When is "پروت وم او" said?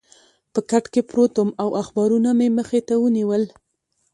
1.09-1.69